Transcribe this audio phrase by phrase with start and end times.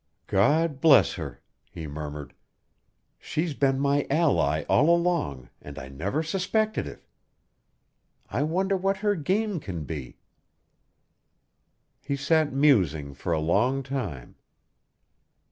[0.25, 2.33] "God bless her!" he murmured.
[3.19, 7.05] "She's been my ally all along, and I never suspected it!
[8.27, 10.17] I wonder what her game can be."
[12.01, 14.37] He sat musing for a long time.